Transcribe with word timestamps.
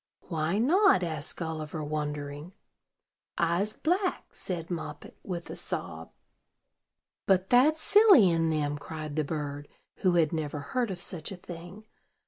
"Why 0.29 0.57
not?" 0.57 1.03
asked 1.03 1.37
Gulliver, 1.37 1.83
wondering. 1.83 2.53
"I'se 3.37 3.73
black," 3.73 4.25
said 4.33 4.71
Moppet, 4.71 5.15
with 5.21 5.51
a 5.51 5.55
sob. 5.55 6.09
"But 7.27 7.51
that's 7.51 7.79
silly 7.81 8.27
in 8.27 8.49
them," 8.49 8.79
cried 8.79 9.15
the 9.15 9.23
bird, 9.23 9.67
who 9.97 10.13
had 10.15 10.33
never 10.33 10.59
heard 10.59 10.89
of 10.89 10.99
such 10.99 11.31
a 11.31 11.37
thing. 11.37 11.85